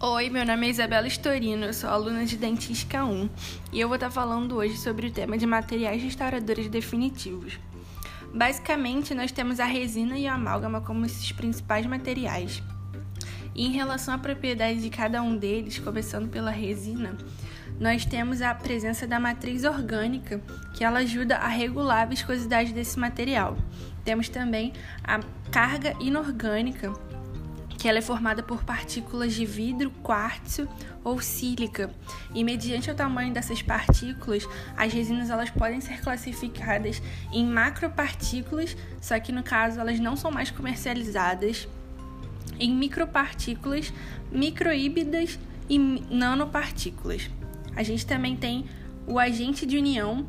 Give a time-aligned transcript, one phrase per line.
[0.00, 3.28] Oi, meu nome é Isabela Storino, eu sou aluna de Dentística 1
[3.72, 7.58] e eu vou estar falando hoje sobre o tema de materiais restauradores definitivos.
[8.32, 12.62] Basicamente, nós temos a resina e a amálgama como esses principais materiais.
[13.56, 17.16] E em relação à propriedade de cada um deles, começando pela resina,
[17.80, 20.40] nós temos a presença da matriz orgânica,
[20.74, 23.58] que ela ajuda a regular a viscosidade desse material.
[24.04, 24.72] Temos também
[25.02, 25.18] a
[25.50, 26.92] carga inorgânica,
[27.78, 30.68] que ela é formada por partículas de vidro, quartzo
[31.04, 31.90] ou sílica.
[32.34, 34.46] E mediante o tamanho dessas partículas,
[34.76, 37.00] as resinas elas podem ser classificadas
[37.32, 41.68] em macropartículas, só que no caso elas não são mais comercializadas,
[42.58, 43.92] em micropartículas,
[44.32, 45.38] microhíbridas
[45.68, 47.30] e nanopartículas.
[47.76, 48.66] A gente também tem
[49.06, 50.26] o agente de união,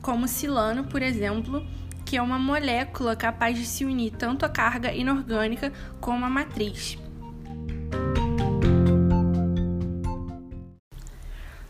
[0.00, 1.66] como silano, por exemplo,
[2.14, 6.96] que é uma molécula capaz de se unir tanto à carga inorgânica como à matriz.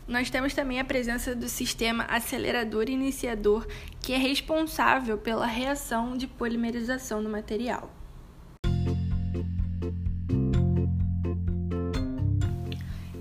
[0.07, 3.65] Nós temos também a presença do sistema acelerador iniciador,
[3.99, 7.91] que é responsável pela reação de polimerização do material.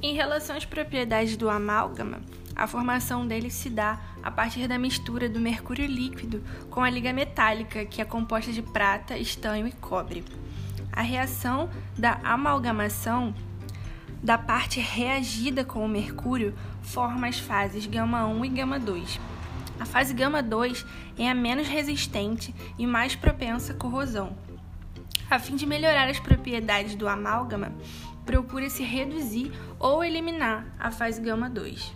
[0.03, 2.21] Em relação às propriedades do amálgama,
[2.57, 7.13] a formação dele se dá a partir da mistura do mercúrio líquido com a liga
[7.13, 10.25] metálica, que é composta de prata, estanho e cobre.
[10.93, 13.35] A reação da amalgamação
[14.23, 19.21] da parte reagida com o mercúrio forma as fases gama 1 e gama 2.
[19.79, 20.87] A fase gama 2
[21.19, 24.37] é a menos resistente e mais propensa à corrosão.
[25.29, 27.73] A fim de melhorar as propriedades do amálgama,
[28.25, 31.93] procura-se reduzir ou eliminar a fase gama 2.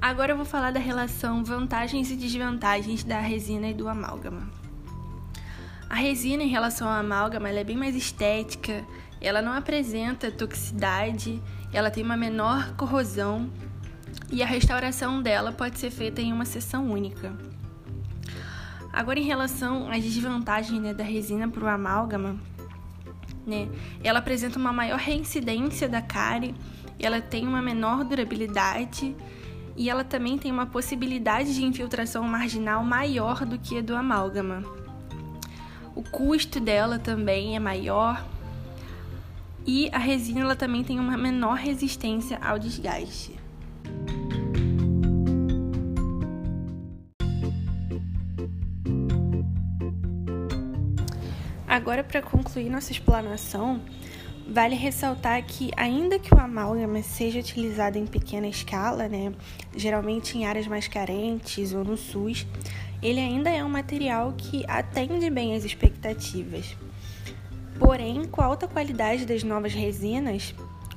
[0.00, 4.50] Agora eu vou falar da relação vantagens e desvantagens da resina e do amálgama.
[5.88, 8.84] A resina em relação ao amálgama é bem mais estética,
[9.20, 13.50] ela não apresenta toxicidade, ela tem uma menor corrosão
[14.30, 17.49] e a restauração dela pode ser feita em uma sessão única.
[18.92, 22.36] Agora, em relação às desvantagens né, da resina para o amálgama,
[23.46, 23.68] né,
[24.02, 26.54] ela apresenta uma maior reincidência da cárie,
[26.98, 29.16] ela tem uma menor durabilidade
[29.76, 34.62] e ela também tem uma possibilidade de infiltração marginal maior do que a do amálgama.
[35.94, 38.24] O custo dela também é maior
[39.66, 43.39] e a resina ela também tem uma menor resistência ao desgaste.
[51.70, 53.80] Agora, para concluir nossa explanação,
[54.44, 59.32] vale ressaltar que, ainda que o amálgama seja utilizado em pequena escala, né,
[59.76, 62.44] geralmente em áreas mais carentes ou no SUS,
[63.00, 66.76] ele ainda é um material que atende bem às expectativas.
[67.78, 70.52] Porém, com a alta qualidade das novas resinas,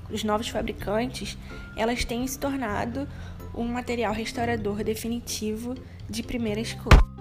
[0.10, 1.38] os novos fabricantes,
[1.78, 3.08] elas têm se tornado
[3.54, 5.76] um material restaurador definitivo
[6.10, 7.13] de primeira escolha.